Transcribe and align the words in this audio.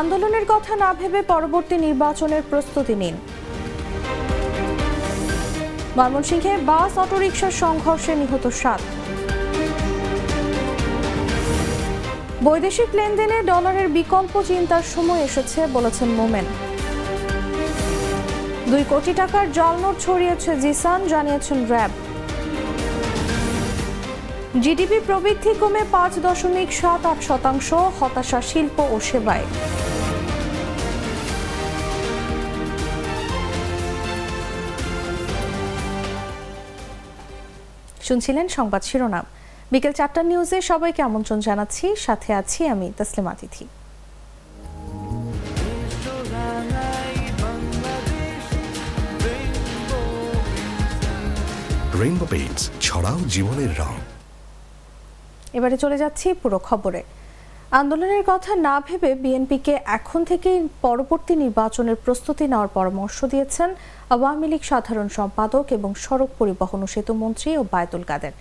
আন্দোলনের 0.00 0.44
কথা 0.52 0.72
না 0.82 0.90
ভেবে 1.00 1.20
পরবর্তী 1.32 1.76
নির্বাচনের 1.86 2.42
প্রস্তুতি 2.50 2.94
নিন। 3.02 3.16
ময়মনসিংহে 5.96 6.54
বাস 6.70 6.92
অটোরিকশার 7.04 7.54
সংঘর্ষে 7.62 8.12
নিহত 8.20 8.44
সাত। 8.62 8.80
বৈদেশিক 12.46 12.90
লেনদেনে 12.98 13.38
ডলারের 13.50 13.88
বিকল্প 13.98 14.34
চিন্তার 14.50 14.84
সময় 14.94 15.22
এসেছে 15.28 15.60
বলেছেন 15.76 16.08
মোমেন। 16.18 16.46
দুই 18.70 18.82
কোটি 18.92 19.12
টাকার 19.20 19.46
জাল 19.56 19.74
নোট 19.82 19.96
ছড়িয়েছে 20.04 20.50
জিসান, 20.64 21.00
জানিয়েছেন 21.12 21.58
র্যাব। 21.72 21.92
জিডিপি 24.62 24.98
প্রবৃদ্ধি 25.06 25.52
কমে 25.60 25.82
পাঁচ 25.94 26.12
দশমিক 26.26 26.70
সাত 26.80 27.02
আট 27.06 27.18
শতাংশ, 27.28 27.68
হতাশা 27.98 28.40
শিল্প 28.50 28.76
ও 28.94 28.96
সেবায়। 29.00 29.46
শুনছিলেন 38.06 38.46
সংবাদ 38.48 38.82
শিরোনাম। 38.82 39.24
বিকেল 39.72 39.92
চারটা 39.92 40.22
নিউজে 40.22 40.58
সবাইকে 40.70 41.00
আমন্ত্রণ 41.08 41.38
জানাচ্ছি। 41.40 41.86
সাথে 42.06 42.30
আছি 42.40 42.60
আমি 42.74 42.86
তসলিমা 42.98 43.34
তিথি। 43.40 43.64
রেইনবো 52.00 52.26
পেইন্টস 52.32 52.62
ছড়াও 52.80 53.18
জীবনের 53.34 53.72
রং। 53.82 53.94
এবারে 55.56 55.76
চলে 55.84 55.96
যাচ্ছি 56.02 56.26
পুরো 56.42 56.58
খবরে। 56.68 57.00
আন্দোলনের 57.80 58.24
কথা 58.30 58.52
না 58.66 58.74
ভেবে 58.86 59.10
বিএনপিকে 59.22 59.74
এখন 59.96 60.20
থেকেই 60.30 60.58
পরবর্তী 60.84 61.34
নির্বাচনের 61.44 61.96
প্রস্তুতি 62.04 62.44
নেওয়ার 62.52 62.70
পরামর্শ 62.76 63.18
দিয়েছেন 63.32 63.70
আওয়ামী 64.14 64.46
লীগ 64.52 64.62
সাধারণ 64.70 65.08
সম্পাদক 65.18 65.64
এবং 65.76 65.90
সড়ক 66.04 66.30
পরিবহন 66.40 66.80
ও 66.84 66.88
সেতু 66.94 67.12
মন্ত্রী 67.22 67.50
ও 67.60 67.62
বায়তুল 67.72 68.02
কাদের। 68.10 68.34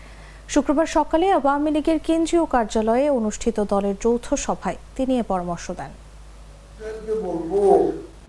শুক্রবার 0.53 0.87
সকালে 0.97 1.25
আওয়ামী 1.37 1.69
লীগের 1.75 1.99
কেন্দ্রীয় 2.07 2.45
কার্যালয়ে 2.53 3.07
অনুষ্ঠিত 3.19 3.57
দলের 3.71 3.95
যৌথ 4.03 4.25
সভায় 4.45 4.77
তিনি 4.95 5.13
এ 5.21 5.23
পরামর্শ 5.31 5.65
দেন। 5.79 5.91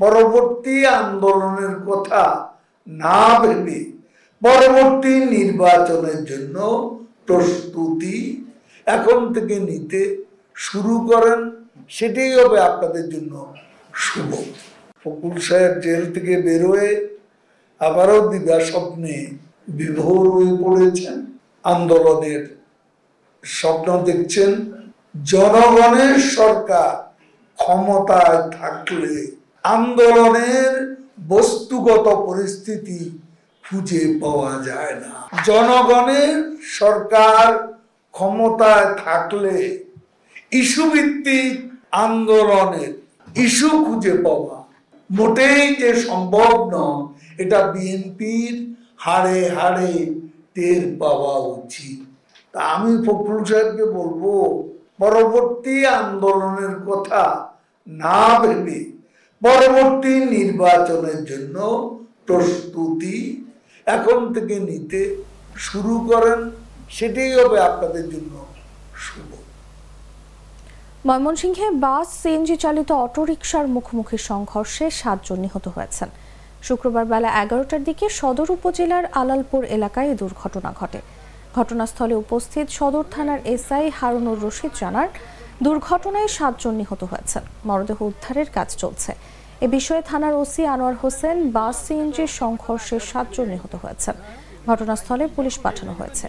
পরবর্তী 0.02 0.76
আন্দোলনের 1.00 1.74
কথা 1.88 2.22
না 2.86 3.20
ভেবে 3.42 3.78
পরবর্তী 4.42 5.12
নির্বাচনের 5.34 6.20
জন্য 6.30 6.56
প্রস্তুতি 7.28 8.16
এখন 8.86 9.18
থেকে 9.34 9.56
নিতে 9.68 10.00
শুরু 10.56 10.94
করেন, 11.10 11.40
সেটাই 11.88 12.32
হবে 12.38 12.58
আপনাদের 12.70 13.06
জন্য 13.14 13.32
শুভ। 14.04 14.30
ফকুল 15.02 15.34
সাহেব 15.48 15.74
জেল 15.84 16.02
থেকে 16.14 16.34
বেরোয়, 16.46 16.90
আবারও 17.80 18.18
দিদা 18.30 18.58
স্বপ্নে 18.70 19.16
বিভোর 19.68 20.24
হয়ে 20.34 20.54
পড়েছেন। 20.64 21.16
আন্দোলনের 21.64 22.42
স্বপ্ন 23.44 23.88
দেখছেন, 24.08 24.52
জনগণের 25.32 26.14
সরকার 26.36 26.92
ক্ষমতায় 27.58 28.40
থাকলে 28.58 29.14
আন্দোলনের 29.64 30.72
বস্তুগত 31.32 32.06
পরিস্থিতি 32.28 33.00
খুঁজে 33.64 34.02
পাওয়া 34.22 34.52
যায় 34.68 34.94
না। 35.04 35.14
জনগণের 35.48 36.36
সরকার 36.78 37.46
ক্ষমতায় 38.14 38.88
থাকলে 39.04 39.56
ইস্যু 40.60 40.84
ভিত্তিক 40.94 41.52
আন্দোলনের 42.04 42.92
ইস্যু 43.44 43.70
খুঁজে 43.86 44.14
পাওয়া 44.26 44.56
মোটেই 45.10 45.62
যে 45.80 45.90
সম্ভব 46.06 46.52
নয়, 46.74 47.02
এটা 47.42 47.58
বিএনপির 47.72 48.54
হাড়ে 49.04 49.38
হাড়ে 49.56 49.92
টের 50.54 50.82
পাওয়া 51.00 51.34
উচিত। 51.56 51.98
তা 52.54 52.58
আমি 52.74 52.92
ফখরুল 53.06 53.42
সাহেবকে 53.50 53.84
বলব, 53.98 54.22
পরবর্তী 55.02 55.76
আন্দোলনের 56.00 56.74
কথা 56.88 57.22
না 57.86 58.20
ভেবে 58.42 58.80
পরবর্তী 59.42 60.12
নির্বাচনের 60.34 61.20
জন্য 61.30 61.56
প্রস্তুতি 62.28 63.16
এখন 63.86 64.18
থেকে 64.34 64.56
নিতে 64.68 65.00
শুরু 65.66 65.94
করেন। 66.10 66.40
সেটাই 66.90 67.32
হবে 67.38 67.58
আপনাদের 67.60 68.04
জন্য 68.12 68.32
শুভ। 69.04 69.30
ময়মনসিংহে 71.06 71.68
বাস, 71.84 72.08
সিএনজি 72.20 72.56
চালিত 72.64 72.90
অটোরিকশার 73.06 73.66
মুখোমুখি 73.74 74.18
সংঘর্ষে 74.30 74.90
সাতজন 75.00 75.38
নিহত 75.44 75.68
হয়েছেন। 75.68 76.08
শুক্রবার 76.66 77.04
বেলা 77.12 77.30
এগারোটার 77.42 77.82
দিকে 77.88 78.06
সদর 78.20 78.48
উপজেলার 78.56 79.04
আলালপুর 79.20 79.62
এলাকায় 79.76 80.10
দুর্ঘটনা 80.20 80.70
ঘটে। 80.80 81.00
ঘটনাস্থলে 81.58 82.14
উপস্থিত 82.24 82.66
সদর 82.78 83.04
থানার 83.14 83.40
এসআই 83.54 83.90
হারুনুর 83.98 84.38
রশিদ 84.44 84.72
জানার 84.80 85.08
দুর্ঘটনায় 85.64 86.30
সাতজন 86.36 86.74
নিহত 86.80 87.02
হয়েছেন। 87.10 87.42
মরদেহ 87.68 87.98
উদ্ধারের 88.10 88.48
কাজ 88.56 88.68
চলছে। 88.82 89.12
এ 89.64 89.66
বিষয়ে 89.76 90.02
থানার 90.10 90.34
ওসি 90.42 90.62
আনোয়ার 90.74 90.96
হোসেন, 91.02 91.36
বাস 91.56 91.76
সিএনজির 91.84 92.30
সংঘর্ষে 92.40 92.96
সাতজন 93.10 93.46
নিহত 93.54 93.74
হয়েছেন। 93.82 94.14
ঘটনাস্থলে 94.70 95.24
পুলিশ 95.36 95.54
পাঠানো 95.64 95.92
হয়েছে। 95.98 96.26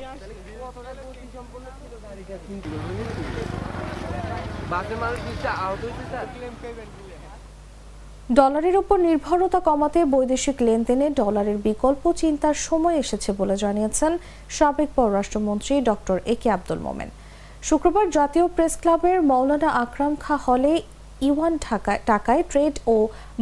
ডলারের 8.39 8.75
উপর 8.81 8.97
নির্ভরতা 9.07 9.59
কমাতে 9.67 9.99
বৈদেশিক 10.13 10.57
লেনদেনে 10.67 11.07
ডলারের 11.21 11.57
বিকল্প 11.67 12.03
চিন্তার 12.21 12.57
সময় 12.67 12.97
এসেছে 13.03 13.29
বলে 13.39 13.55
জানিয়েছেন 13.63 14.11
সাবেক 14.57 14.89
পররাষ্ট্রমন্ত্রী 14.97 15.73
ডক্টর 15.89 16.17
এ 16.33 16.35
কে 16.41 16.47
আব্দুল 16.55 16.79
মোমেন। 16.85 17.09
শুক্রবার 17.67 18.05
জাতীয় 18.17 18.45
প্রেস 18.55 18.73
ক্লাবের 18.81 19.17
মৌলানা 19.31 19.69
আকরাম 19.83 20.13
খা 20.23 20.35
হলে 20.47 20.71
ইওয়ান 21.27 21.53
টাকায় 22.09 22.43
ট্রেড 22.51 22.75
ও 22.93 22.95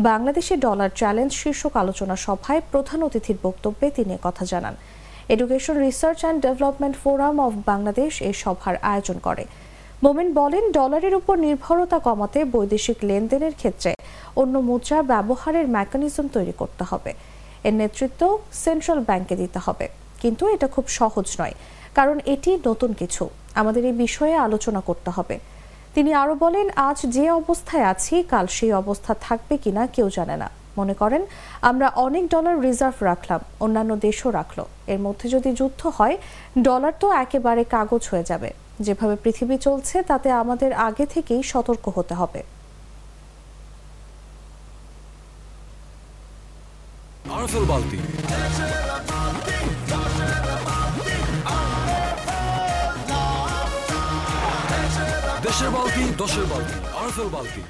বাংলাদেশি 0.09 0.55
ডলার 0.65 0.89
চ্যালেঞ্জ 0.99 1.31
শীর্ষক 1.41 1.73
আলোচনা 1.83 2.15
সভায় 2.25 2.61
প্রধান 2.71 2.99
অতিথির 3.07 3.37
বক্তব্যে 3.45 3.87
তিনি 3.97 4.13
কথা 4.23 4.43
জানান। 4.51 4.75
Education 5.29 5.77
research 5.77 6.19
and 6.21 6.39
development 6.41 6.95
forum 7.03 7.39
of 7.39 7.53
Bangladesh 7.65 8.21
এ 8.21 8.31
সভার 8.33 8.75
আয়োজন 8.91 9.17
করে। 9.19 9.45
মোমেন 10.03 10.33
বলেন 10.33 10.71
ডলারের 10.71 11.15
উপর 11.15 11.37
নির্ভরতা 11.37 11.99
কমাতে 11.99 12.45
বৈদেশিক 12.45 12.97
লেনদেনের 13.03 13.53
ক্ষেত্রে 13.53 13.93
অন্য 14.35 14.55
মুদ্রা 14.59 15.01
ব্যবহারের 15.01 15.67
মেকানিজম 15.67 16.27
তৈরি 16.27 16.53
করতে 16.57 16.83
হবে। 16.83 17.13
এর 17.63 17.73
নেতৃত্ব 17.73 18.21
সেন্ট্রাল 18.63 18.99
ব্যাংকে 18.99 19.35
দিতে 19.35 19.59
হবে। 19.65 19.87
কিন্তু 20.21 20.43
এটা 20.47 20.67
খুব 20.67 20.87
সহজ 20.87 21.27
নয়, 21.41 21.53
কারণ 21.95 22.19
এটি 22.25 22.51
নতুন 22.67 22.93
কিছু। 22.93 23.29
আমাদের 23.55 23.85
এই 23.85 23.91
বিষয়ে 23.91 24.35
আলোচনা 24.35 24.81
করতে 24.81 25.09
হবে। 25.09 25.39
তিনি 25.95 26.13
আরও 26.13 26.35
বলেন, 26.35 26.69
আজ 26.75 26.99
যে 27.15 27.31
অবস্থায় 27.31 27.83
আছি, 27.83 28.23
কাল 28.23 28.47
সেই 28.47 28.71
অবস্থা 28.73 29.15
থাকবে 29.21 29.57
কিনা 29.57 29.87
কেউ 29.87 30.09
জানে 30.09 30.37
না। 30.37 30.49
মনে 30.77 30.93
করেন, 30.93 31.21
আমরা 31.61 31.87
অনেক 32.05 32.23
ডলার 32.27 32.55
রিজার্ভ 32.61 32.97
রাখলাম, 33.03 33.39
অন্যান্য 33.59 33.91
দেশও 34.07 34.29
রাখল। 34.31 34.59
এর 34.87 34.99
মধ্যে 34.99 35.29
যদি 35.29 35.49
যুদ্ধ 35.59 35.81
হয় 35.97 36.17
ডলার 36.61 36.93
তো 36.99 37.07
একেবারে 37.23 37.63
কাগজ 37.75 38.03
হয়ে 38.11 38.23
যাবে। 38.23 38.49
যেভাবে 38.85 39.15
পৃথিবী 39.23 39.57
চলছে, 39.57 39.95
তাতে 40.01 40.31
আমাদের 40.31 40.71
আগে 40.73 41.05
থেকেই 41.05 41.41
সতর্ক 41.43 41.85
হতে 41.97 42.13
হবে। 42.21 42.43
বালতি। 47.71 47.97
দেশের 55.45 55.69
বালতি, 55.75 56.03
দশের 56.17 56.45
বালতি 56.51 56.77
আরফেল 57.01 57.29
বালতি। 57.35 57.61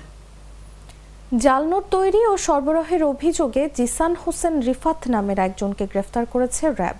জাল 1.41 1.63
নোট 1.71 1.85
তৈরি 1.95 2.21
ও 2.31 2.33
সরবরাহের 2.37 3.01
অভিযোগে 3.03 3.63
জিসান 3.77 4.13
হোসেন 4.21 4.53
রিফাত 4.67 4.99
নামের 5.13 5.39
একজনকে 5.47 5.83
গ্রেফতার 5.91 6.25
করেছে 6.33 6.63
র্যাব। 6.79 6.97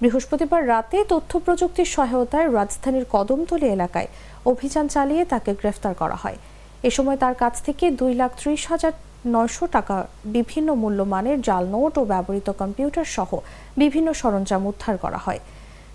বৃহস্পতিবার 0.00 0.62
রাতে 0.72 0.98
তথ্য 1.12 1.32
প্রযুক্তির 1.44 1.88
সহায়তায় 1.96 2.48
রাজধানীর 2.58 3.06
কদমতলী 3.14 3.66
এলাকায় 3.76 4.08
অভিযান 4.46 4.86
চালিয়ে 4.88 5.22
তাকে 5.24 5.50
গ্রেফতার 5.60 5.94
করা 5.94 6.16
হয়। 6.22 6.38
এ 6.82 6.90
সময় 6.96 7.18
তার 7.22 7.34
কাছ 7.34 7.54
থেকে 7.66 7.84
দুই 8.00 8.12
লাখ 8.20 8.30
ত্রিশ 8.40 8.62
হাজার 8.70 8.92
নয়শো 9.34 9.64
টাকা 9.66 9.96
বিভিন্ন 10.36 10.68
মূল্যমানের 10.82 11.38
জাল 11.48 11.64
নোট 11.74 11.92
ও 11.98 12.02
ব্যবহৃত 12.04 12.48
কম্পিউটার 12.60 13.06
সহ 13.16 13.30
বিভিন্ন 13.76 14.08
সরঞ্জাম 14.20 14.62
উদ্ধার 14.66 14.96
করা 15.04 15.20
হয়। 15.26 15.40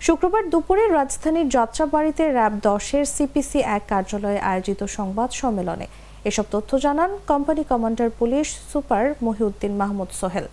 শুক্রবার 0.06 0.42
দুপুরে 0.52 0.84
রাজধানীর 0.88 1.48
যাত্রাবাড়িতে 1.56 2.24
র্যাব 2.36 2.54
দশের 2.68 3.04
সিপিসি 3.16 3.58
এক 3.76 3.82
কার্যালয়ে 3.92 4.40
আয়োজিত 4.50 4.80
সংবাদ 4.96 5.30
সম্মেলনে 5.40 5.88
এসব 6.24 6.44
তথ্য 6.50 6.78
জানান 6.78 7.10
company 7.26 7.64
commander 7.64 8.08
police 8.18 8.58
super 8.72 9.14
Mohiuddin 9.22 9.76
Mahmud 9.76 10.10
Sohel. 10.20 10.46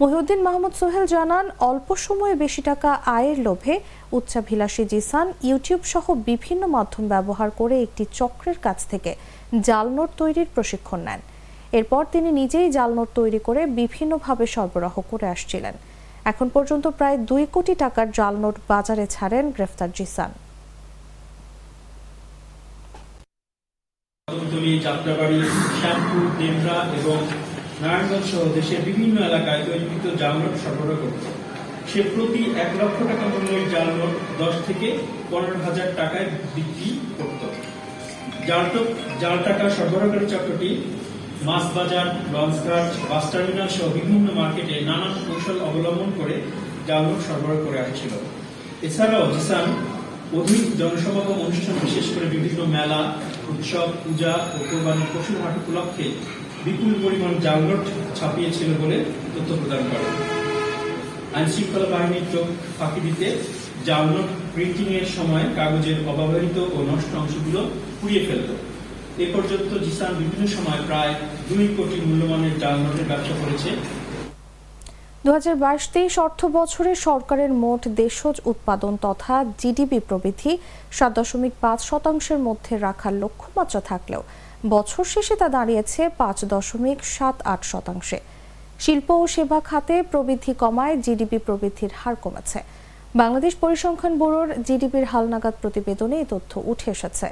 Mohiuddin 0.00 0.42
Mahmud 0.42 0.74
Sohel 0.80 1.06
জানান, 1.06 1.50
অল্প 1.58 1.94
সময়ে 1.94 2.34
বেশি 2.34 2.62
টাকা 2.62 2.90
আয়ের 2.92 3.38
লোভে 3.38 3.80
উচ্চাভিলাষী 4.12 4.84
জিসান 4.84 5.32
ইউটিউব 5.42 5.80
সহ 5.84 6.14
বিভিন্ন 6.14 6.66
মাধ্যম 6.66 7.08
ব্যবহার 7.08 7.50
করে 7.50 7.82
একটি 7.82 8.04
চক্রের 8.18 8.58
কাছ 8.58 8.78
থেকে 8.86 9.14
জাল 9.60 9.86
নোট 9.96 10.10
তৈরির 10.16 10.48
প্রশিক্ষণ 10.54 11.00
নেন। 11.00 11.20
এরপর 11.72 12.04
তিনি 12.12 12.32
নিজেই 12.32 12.70
জাল 12.70 12.90
নোট 12.94 13.08
তৈরি 13.14 13.38
করে 13.38 13.66
বিভিন্নভাবে 13.66 14.46
সরবরাহ 14.46 15.00
করে 15.10 15.26
আসছিলেন। 15.26 15.74
এখন 16.24 16.48
পর্যন্ত 16.48 16.86
প্রায় 16.88 17.18
দুই 17.18 17.46
কোটি 17.52 17.74
টাকার 17.74 18.10
জাল 18.12 18.34
নোট 18.36 18.56
বাজারে 18.68 19.06
ছাড়েন 19.06 19.50
গ্রেফতার 19.50 19.90
জিসান। 19.94 20.30
কদমতলী 24.58 24.84
যাত্রাবাড়ি, 24.86 25.38
শ্যামপুর 25.78 26.24
দেবরা 26.38 26.76
এবং 26.98 27.18
নারায়ণগঞ্জ 27.82 28.26
সহ 28.30 28.42
দেশের 28.58 28.80
বিভিন্ন 28.88 29.16
এলাকায় 29.30 29.62
তৈরিকৃত 29.66 30.06
জাল 30.20 30.34
নোট 30.42 30.54
সরবরাহ 30.62 30.98
করত 31.02 31.24
সে 31.90 32.00
প্রতি 32.12 32.40
এক 32.62 32.70
লক্ষ 32.80 32.98
টাকা 33.10 33.24
মূল্যের 33.32 33.64
জাল 33.74 33.88
নোট 33.98 34.14
দশ 34.42 34.54
থেকে 34.68 34.88
পনেরো 35.30 35.58
হাজার 35.66 35.88
টাকায় 36.00 36.28
বিক্রি 36.56 36.90
করত। 37.18 37.42
জাল 39.20 39.36
টাকা 39.48 39.64
সরবরাহকারী 39.76 40.26
চক্রটি 40.32 40.70
মাছ 41.48 41.64
বাজার 41.76 42.06
লঞ্চঘাট, 42.34 42.88
বাস 43.10 43.24
টার্মিনাল 43.32 43.70
সহ 43.76 43.86
বিভিন্ন 43.98 44.26
মার্কেটে 44.38 44.74
নানান 44.88 45.14
কৌশল 45.26 45.58
অবলম্বন 45.68 46.10
করে 46.18 46.34
জাল 46.88 47.02
নোট 47.08 47.20
সরবরাহ 47.28 47.58
করে 47.66 47.78
আসছিল। 47.84 48.12
এছাড়াও 48.86 49.24
জিসান 49.34 49.66
অধিক 50.38 50.64
জনসমাগম 50.80 51.38
অনুষ্ঠান 51.46 51.76
বিশেষ 51.86 52.06
করে 52.14 52.26
বিভিন্ন 52.34 52.60
মেলা 52.76 53.00
উৎসব, 53.52 53.88
পূজা 54.04 54.32
ও 54.54 54.58
কোরবানির 54.68 55.10
পশুর 55.14 55.38
হাট 55.42 55.54
উপলক্ষে 55.60 56.06
বিপুল 56.64 56.92
পরিমাণ 57.04 57.32
জালনোট 57.44 57.84
ছাপিয়েছিল 58.18 58.68
বলে 58.82 58.96
তথ্য 59.34 59.50
প্রদান 59.60 59.82
করে। 59.90 60.06
আইন 61.36 61.46
শৃঙ্খলা 61.52 61.88
বাহিনীর 61.92 62.26
চোখ 62.32 62.46
ফাঁকি 62.78 63.00
দিতে 63.06 63.26
জাল 63.88 64.06
প্রিন্টিং 64.54 64.86
এর 65.00 65.06
সময় 65.16 65.46
কাগজের 65.58 65.98
অব্যবহৃত 66.10 66.56
ও 66.74 66.78
নষ্ট 66.90 67.10
অংশগুলো 67.20 67.60
পুড়িয়ে 67.98 68.22
ফেলত। 68.26 68.50
এ 69.24 69.26
পর্যন্ত 69.34 69.70
জিসান 69.86 70.12
বিভিন্ন 70.20 70.44
সময় 70.56 70.80
প্রায় 70.88 71.12
দুই 71.48 71.64
কোটি 71.76 71.96
মূল্যমানের 72.06 72.54
জাল 72.62 72.76
নোটের 72.82 73.06
ব্যবসা 73.10 73.34
করেছে 73.42 73.70
দু 75.24 75.30
হাজার 75.36 75.56
বাইশ 75.64 75.84
তেইশ 75.94 76.14
অর্থ 76.26 76.40
বছরে 76.58 76.92
সরকারের 77.06 77.52
মোট 77.62 77.82
দেশজ 78.00 78.36
উৎপাদন 78.50 78.92
তথা 79.06 79.34
জিডিপি 79.60 79.98
প্রবৃদ্ধি 80.08 80.52
সাত 80.96 81.12
দশমিক 81.18 81.52
পাঁচ 81.64 81.78
শতাংশের 81.88 82.40
মধ্যে 82.46 82.72
রাখার 82.86 83.14
লক্ষ্যমাত্রা 83.22 83.80
থাকলেও 83.90 84.22
বছর 84.74 85.04
শেষে 85.14 85.34
তা 85.40 85.48
দাঁড়িয়েছে 85.56 86.00
পাঁচ 86.20 86.38
দশমিক 86.54 86.98
সাত 87.16 87.36
আট 87.52 87.60
শতাংশে। 87.72 88.18
শিল্প 88.84 89.08
ও 89.22 89.24
সেবা 89.34 89.58
খাতে 89.68 89.94
প্রবৃদ্ধি 90.10 90.52
কমায়, 90.62 90.94
জিডিপি 91.04 91.38
প্রবৃদ্ধির 91.46 91.92
হার 92.00 92.16
কমেছে। 92.24 92.60
বাংলাদেশ 93.20 93.52
পরিসংখ্যান 93.62 94.14
ব্যুরোর 94.20 94.48
জিডিপির 94.66 95.06
হালনাগাদ 95.12 95.54
প্রতিবেদনে 95.62 96.16
এই 96.22 96.26
তথ্য 96.32 96.52
উঠে 96.70 96.88
এসেছে। 96.96 97.28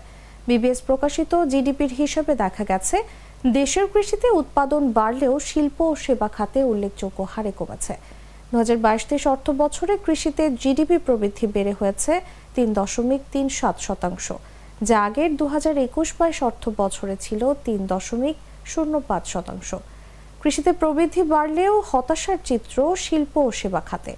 বিবিএস 0.49 0.81
প্রকাশিত 0.89 1.33
জিডিপির 1.53 1.93
হিসাবে 2.01 2.33
দেখা 2.43 2.65
গেছে 2.71 2.97
দেশের 3.45 3.87
কৃষিতে 3.93 4.29
উৎপাদন 4.41 4.83
বাড়লেও 4.99 5.35
শিল্প 5.49 5.79
ও 5.81 5.95
সেবা 6.05 6.29
খাতে 6.29 6.59
উল্লেখযোগ্য 6.65 7.19
হারে 7.33 7.53
কমেছে। 7.59 7.95
দু 8.51 8.57
হাজার 8.59 8.79
বাইশ 8.85 9.03
তেইশ 9.09 9.25
অর্থ 9.35 9.47
বছরে 9.63 9.95
কৃষিতে 10.05 10.45
জিডিপি 10.63 10.99
প্রবৃদ্ধি 11.07 11.47
বেড়ে 11.55 11.73
হয়েছে 11.81 12.13
তিন 12.57 12.69
দশমিক 12.81 13.23
তিন 13.33 13.47
সাত 13.59 13.77
শতাংশ, 13.87 14.27
যা 14.89 14.97
আগের 15.07 15.31
দু 15.37 15.45
হাজার 15.55 15.75
একুশ 15.87 16.09
বাইশ 16.19 16.39
অর্থ 16.49 16.65
বছরে 16.81 17.15
ছিল 17.25 17.43
তিন 17.67 17.81
দশমিক 17.93 18.37
শূন্য 18.73 18.95
পাঁচ 19.09 19.25
শতাংশ। 19.35 19.71
কৃষিতে 20.43 20.71
প্রবৃদ্ধি 20.81 21.23
বাড়লেও 21.35 21.75
হতাশার 21.91 22.39
চিত্র 22.49 22.77
শিল্প 23.05 23.35
ও 23.49 23.51
সেবা 23.61 23.83
খাতে। 23.89 24.13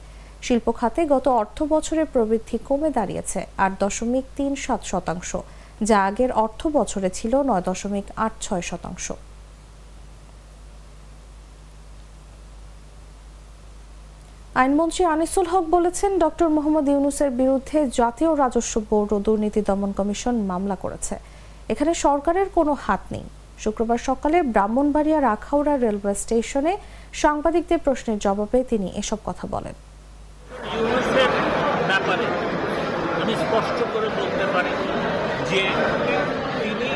শিল্প 0.46 0.66
খাতে 0.78 1.00
গত 1.14 1.26
অর্থ 1.40 1.58
বছরে 1.74 2.02
প্রবৃদ্ধি 2.14 2.56
কমে 2.68 2.90
দাঁড়িয়েছে 2.90 3.40
আট 3.64 3.72
দশমিক 3.82 4.24
তিন 4.36 4.52
সাত 4.64 4.80
শতাংশ 4.90 5.30
যা 5.88 5.98
আগের 6.08 6.30
অর্থ 6.44 6.60
বছরে 6.78 7.08
ছিল 7.10 7.32
নয় 7.48 7.62
দশমিক 7.68 8.06
আট 8.16 8.32
ছয় 8.40 8.64
শতাংশ। 8.70 9.12
আইনমন্ত্রী 14.62 15.02
আনিসুল 15.04 15.46
হক 15.52 15.64
বলেছেন, 15.76 16.18
ডক্টর 16.18 16.48
মোহাম্মদ 16.48 16.88
ইউনুসের 16.88 17.30
বিরুদ্ধে 17.30 17.78
জাতীয় 18.00 18.30
রাজস্ব 18.36 18.74
বোর্ড 18.90 19.12
ও 19.12 19.18
দুর্নীতি 19.26 19.60
দমন 19.68 19.90
কমিশন 19.98 20.34
মামলা 20.50 20.76
করেছে। 20.76 21.14
এখানে 21.72 21.92
সরকারের 21.94 22.48
কোনো 22.56 22.72
হাত 22.84 23.00
নেই। 23.12 23.26
শুক্রবার 23.58 23.98
সকালে 23.98 24.42
ব্রাহ্মণবাড়িয়া 24.42 25.18
রাখাউড়া 25.28 25.74
রেলওয়ে 25.76 26.14
স্টেশনে 26.22 26.74
সাংবাদিকদের 27.12 27.78
প্রশ্নের 27.84 28.18
জবাবে 28.18 28.58
তিনি 28.70 28.88
এসব 29.02 29.18
কথা 29.24 29.46
বলেন। 29.54 29.74
ব্যাপারে 31.90 32.26
আমি 33.22 33.34
স্পষ্ট 33.42 33.78
যে 35.50 35.62
তিনি 36.60 36.90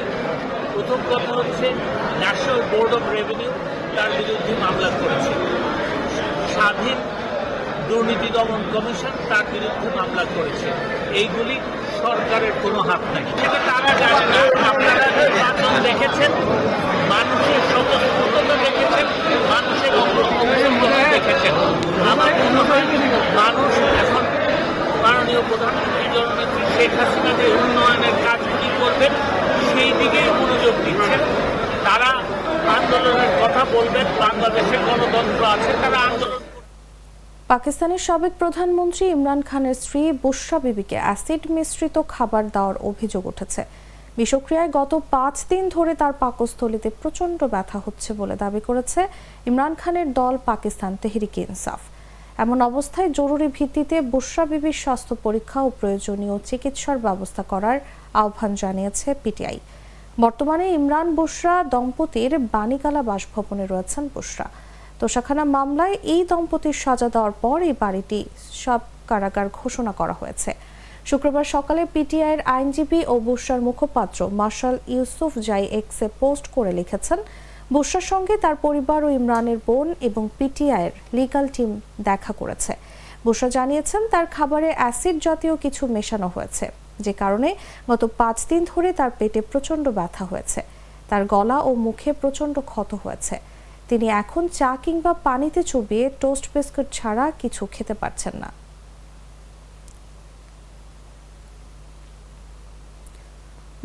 প্রথম 0.72 0.98
কথা 1.12 1.32
হচ্ছে 1.38 1.66
ন্যাশনাল 2.22 2.60
বোর্ড 2.70 2.92
অফ 2.98 3.04
রেভিনিউ 3.16 3.52
তার 3.96 4.10
বিরুদ্ধে 4.18 4.52
মামলা 4.64 4.90
করেছে। 5.00 5.32
স্বাধীন 6.54 6.98
দুর্নীতি 7.88 8.28
দমন 8.36 8.62
কমিশন 8.74 9.14
তার 9.30 9.44
বিরুদ্ধে 9.52 9.88
মামলা 9.98 10.24
করেছে। 10.36 10.68
এইগুলি 11.20 11.56
সরকারের 12.02 12.54
কোনো 12.62 12.80
হাত 12.88 13.02
নাই। 13.14 13.24
তারা 13.68 13.90
আপনারা 14.70 15.78
দেখেছেন, 15.88 16.30
মানুষের 17.12 17.60
স্বতঃস্ফূর্ততা 17.70 18.54
দেখেছেন, 18.64 19.06
মানুষের 19.52 19.92
অংশগ্রহণ 20.02 21.04
দেখেছেন 21.14 21.54
আমার 22.12 22.32
মনে 22.40 22.62
হয় 22.68 22.84
মানুষ 23.40 23.72
এখন 24.02 24.24
মাননীয় 25.04 25.42
প্রধানমন্ত্রী 25.48 26.04
জননেত্রী 26.14 26.62
শেখ 26.74 26.90
হাসিনা 26.98 27.32
যে 27.40 27.46
উন্নয়নের 27.60 28.16
কাজগুলি 28.24 28.68
করবেন 28.80 29.12
সেই 29.70 29.90
দিকেই 29.98 30.28
মনোযোগ 30.38 30.74
দিচ্ছেন 30.84 31.20
তারা 31.86 32.10
আন্দোলনের 32.76 33.32
কথা 33.42 33.61
বলবেন, 33.76 34.06
বাংলাদেশে 34.24 34.76
গণতন্ত্র 34.88 35.42
আছে, 35.54 35.72
তারা 35.82 35.98
আন্দোলন 36.08 36.40
পাকিস্তানের 37.52 38.02
সাবেক 38.06 38.32
প্রধানমন্ত্রী 38.42 39.04
ইমরান 39.14 39.40
খানের 39.48 39.76
স্ত্রী 39.82 40.00
বুশরা 40.22 40.58
বিবিকে 40.64 40.96
অ্যাসিড 41.04 41.42
মিশ্রিত 41.54 41.96
খাবার 42.14 42.42
দেওয়ার 42.54 42.76
অভিযোগ 42.90 43.22
উঠেছে। 43.32 43.62
বিষক্রিয়ায় 44.20 44.70
গত 44.78 44.92
পাঁচ 45.14 45.36
দিন 45.50 45.64
ধরে 45.74 45.92
তার 46.00 46.14
পাকস্থলিতে 46.22 46.88
প্রচণ্ড 47.00 47.40
ব্যথা 47.54 47.78
হচ্ছে 47.86 48.10
বলে 48.20 48.36
দাবি 48.42 48.60
করেছে 48.68 49.00
ইমরান 49.48 49.74
খানের 49.80 50.08
দল 50.18 50.34
পাকিস্তান 50.50 50.92
তেহরিক 51.02 51.36
ইনসাফ। 51.44 51.80
এমন 52.42 52.58
অবস্থায় 52.70 53.10
জরুরি 53.18 53.48
ভিত্তিতে 53.56 53.96
বুশরা 54.12 54.44
বিবির 54.50 54.80
স্বাস্থ্য 54.84 55.14
পরীক্ষা 55.24 55.58
ও 55.66 55.68
প্রয়োজনীয় 55.80 56.36
চিকিৎসার 56.48 56.98
ব্যবস্থা 57.06 57.42
করার 57.52 57.78
আহ্বান 58.22 58.52
জানিয়েছে 58.62 59.08
পিটিআই। 59.22 59.58
বর্তমানে 60.18 60.66
ইমরান 60.78 61.08
বুশরা 61.14 61.64
দম্পতির 61.72 62.32
বাণীকালা 62.54 63.02
বাসভবনে 63.02 63.66
রয়েছেন 63.66 64.08
বুশরা। 64.14 64.46
তোষাখানা 65.00 65.44
মামলায় 65.44 65.96
এই 66.14 66.24
দম্পতির 66.30 66.72
সাজা 66.72 67.08
দেওয়ার 67.14 67.34
পর 67.42 67.62
এই 67.62 67.74
বাড়িটি 67.80 68.18
সব 68.64 68.80
কারাগার 69.08 69.48
ঘোষণা 69.60 69.92
করা 69.92 70.12
হয়েছে। 70.12 70.50
শুক্রবার 71.04 71.44
সকালে 71.44 71.82
পিটিআইয়ের 71.94 72.40
আইনজীবী 72.56 73.00
ও 73.12 73.14
বুশরার 73.20 73.60
মুখপাত্র 73.60 74.30
মার্শাল 74.40 74.76
ইউসুফ 74.94 75.32
জাই 75.38 75.64
এক্সে 75.78 76.06
পোস্ট 76.20 76.44
করে 76.54 76.72
লিখেছেন, 76.72 77.18
বুশরার 77.72 78.06
সঙ্গে 78.12 78.34
তার 78.44 78.56
পরিবার 78.56 79.04
ও 79.04 79.08
ইমরানের 79.10 79.58
বোন 79.66 79.94
এবং 80.08 80.28
পিটিআইয়ের 80.38 80.92
লিগাল 81.16 81.46
টিম 81.54 81.80
দেখা 82.08 82.32
করেছে। 82.40 82.72
বুশরা 83.24 83.48
জানিয়েছেন, 83.56 84.02
তার 84.12 84.26
খাবারে 84.26 84.68
অ্যাসিড 84.78 85.16
জাতীয় 85.26 85.54
কিছু 85.64 85.82
মেশানো 85.86 86.28
হয়েছে। 86.34 86.66
যে 87.00 87.12
কারণে 87.12 87.56
গত 87.90 88.04
পাঁচ 88.16 88.46
দিন 88.48 88.64
ধরে 88.64 88.92
তার 88.92 89.10
পেটে 89.18 89.40
প্রচণ্ড 89.40 89.88
ব্যথা 89.88 90.24
হয়েছে। 90.24 90.62
তার 91.08 91.24
গলা 91.24 91.58
ও 91.60 91.74
মুখে 91.74 92.12
প্রচণ্ড 92.12 92.58
ক্ষত 92.58 92.94
হয়েছে। 92.94 93.36
তিনি 93.88 94.08
এখন 94.08 94.48
চা 94.48 94.76
কিংবা 94.82 95.12
পানিতে 95.12 95.62
চুবিয়ে 95.62 96.10
টোস্ট 96.20 96.48
বিস্কুট 96.54 96.86
ছাড়া 96.92 97.32
কিছু 97.38 97.66
খেতে 97.66 97.94
পারছেন 97.94 98.36
না। 98.36 98.50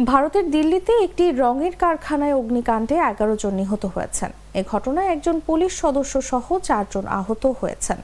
ভারতের 0.06 0.52
দিল্লিতে 0.52 0.94
একটি 1.04 1.32
রঙের 1.32 1.76
কারখানায় 1.76 2.36
অগ্নিকাণ্ডে 2.36 2.96
এগারো 3.12 3.36
জন 3.36 3.54
নিহত 3.54 3.86
হয়েছেন। 3.86 4.32
এ 4.54 4.64
ঘটনায় 4.72 5.08
একজন 5.08 5.40
পুলিশ 5.40 5.72
সদস্য 5.82 6.22
সহ 6.22 6.60
চারজন 6.60 7.06
আহত 7.08 7.46
হয়েছেন। 7.62 7.98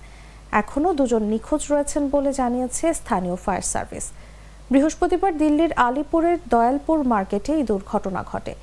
এখনও 0.51 0.93
দুজন 0.93 1.23
নিখোঁজ 1.23 1.61
রয়েছেন 1.69 2.09
বলে 2.09 2.33
জানিয়েছে 2.33 2.93
স্থানীয় 2.93 3.35
ফায়ার 3.35 3.61
সার্ভিস। 3.61 4.05
বৃহস্পতিবার 4.71 5.31
দিল্লির 5.41 5.71
আলিপুরের 5.87 6.37
দয়ালপুর 6.53 6.97
মার্কেটে 7.13 7.51
এই 7.57 7.63
দুর্ঘটনা 7.71 8.21
ঘটে। 8.31 8.53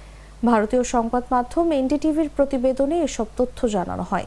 ভারতীয় 0.48 0.84
সংবাদ 0.94 1.24
মাধ্যম 1.34 1.66
এনডিটিভির 1.80 2.28
প্রতিবেদনে 2.36 2.96
এসব 3.08 3.26
তথ্য 3.38 3.58
জানানো 3.68 4.04
হয়। 4.10 4.26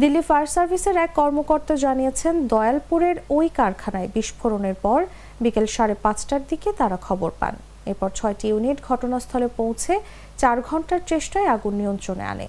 দিল্লি 0.00 0.22
ফায়ার 0.28 0.46
সার্ভিসের 0.54 0.96
এক 1.04 1.10
কর্মকর্তা 1.20 1.74
জানিয়েছেন, 1.84 2.34
দয়ালপুরের 2.52 3.16
ওই 3.36 3.46
কারখানায় 3.58 4.08
বিস্ফোরণের 4.14 4.76
পর 4.84 5.00
বিকেল 5.44 5.66
সাড়ে 5.74 5.94
পাঁচটার 6.04 6.42
দিকে 6.50 6.68
তারা 6.80 6.96
খবর 7.06 7.30
পান। 7.40 7.54
এরপর 7.90 8.10
ছয়টি 8.18 8.46
ইউনিট 8.48 8.78
ঘটনাস্থলে 8.88 9.48
পৌঁছে 9.56 9.94
চার 10.40 10.56
ঘণ্টার 10.68 11.00
চেষ্টায় 11.10 11.48
আগুন 11.54 11.74
নিয়ন্ত্রণে 11.80 12.24
আনে। 12.32 12.46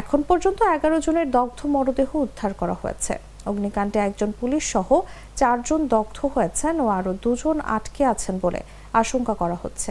এখন 0.00 0.20
পর্যন্ত 0.28 0.58
এগারো 0.76 0.96
জনের 1.06 1.28
দগ্ধ 1.36 1.60
মরদেহ 1.74 2.10
উদ্ধার 2.26 2.52
করা 2.60 2.76
হয়েছে। 2.82 3.14
অগ্নিকাণ্ডে 3.50 3.98
একজন 4.08 4.30
পুলিশ 4.40 4.64
সহ 4.74 4.88
চারজন 5.40 5.80
দগ্ধ 5.94 6.18
হয়েছেন 6.34 6.74
ও 6.84 6.86
আরও 6.98 7.12
দুজন 7.24 7.56
আটকে 7.76 8.02
আছেন 8.12 8.34
বলে 8.44 8.60
আশঙ্কা 9.02 9.34
করা 9.42 9.56
হচ্ছে। 9.62 9.90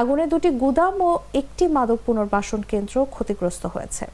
আগুনে 0.00 0.24
দুটি 0.32 0.50
গুদাম 0.62 0.94
ও 1.08 1.10
একটি 1.40 1.64
মাদক 1.76 1.98
পুনর্বাসন 2.06 2.60
কেন্দ্র 2.70 2.96
ক্ষতিগ্রস্ত 3.14 3.64
হয়েছে। 3.74 4.04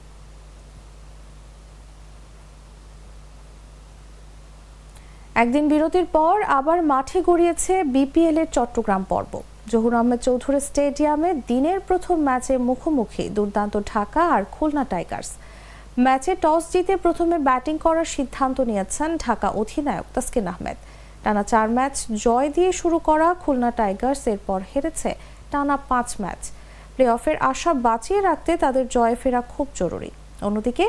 একদিন 5.43 5.65
বিরতির 5.73 6.07
পর 6.17 6.35
আবার 6.59 6.79
মাঠে 6.93 7.19
গড়িয়েছে 7.29 7.75
বিপিএল 7.95 8.37
এর 8.43 8.49
চট্টগ্রাম 8.57 9.03
পর্ব। 9.13 9.33
জহুর 9.71 9.95
আহমেদ 10.01 10.21
চৌধুরী 10.27 10.61
স্টেডিয়ামে 10.69 11.31
দিনের 11.51 11.79
প্রথম 11.89 12.17
ম্যাচে 12.29 12.55
মুখোমুখি 12.69 13.25
দুর্দান্ত 13.37 13.75
ঢাকা 13.93 14.23
আর 14.35 14.43
খুলনা 14.55 14.85
টাইগার্স। 14.93 15.31
ম্যাচে 16.05 16.33
টস 16.45 16.65
জিতে 16.73 16.95
প্রথমে 17.05 17.37
ব্যাটিং 17.49 17.75
করার 17.79 18.09
সিদ্ধান্ত 18.17 18.59
নিয়েছেন 18.61 19.11
ঢাকা 19.25 19.49
অধিনায়ক 19.61 20.07
তাসকিন 20.15 20.47
আহমেদ। 20.53 20.79
টানা 21.25 21.43
চার 21.43 21.69
ম্যাচ 21.77 21.95
জয় 22.25 22.49
দিয়ে 22.57 22.71
শুরু 22.81 22.99
করা 22.99 23.29
খুলনা 23.43 23.71
টাইগার্স 23.71 24.23
এরপর 24.33 24.61
হেরেছে 24.71 25.11
টানা 25.51 25.77
পাঁচ 25.91 26.09
ম্যাচ। 26.21 26.43
প্লে 26.95 27.05
অফের 27.17 27.37
আশা 27.53 27.71
বাঁচিয়ে 27.87 28.21
রাখতে 28.21 28.53
তাদের 28.57 28.85
জয়ে 28.89 29.17
ফেরা 29.23 29.41
খুব 29.53 29.67
জরুরি। 29.75 30.11
অন্যদিকে, 30.47 30.87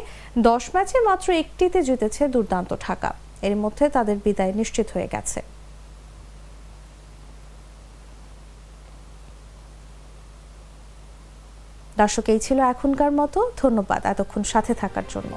দশ 0.49 0.63
ম্যাচে 0.75 0.97
মাত্র 1.07 1.27
একটিতে 1.41 1.79
জিতেছে 1.83 2.23
দুর্দান্ত 2.27 2.71
ঢাকা। 2.85 3.11
এর 3.47 3.55
মধ্যে 3.63 3.85
তাদের 3.95 4.17
বিদায় 4.25 4.53
নিশ্চিত 4.53 4.87
হয়ে 4.93 5.09
গেছে। 5.11 5.39
দর্শক 12.01 12.25
এই 12.33 12.39
ছিল 12.45 12.57
এখনকার 12.73 13.11
মতো। 13.19 13.39
ধন্যবাদ 13.61 14.01
এতক্ষণ 14.13 14.41
সাথে 14.53 14.71
থাকার 14.81 15.05
জন্য। 15.13 15.33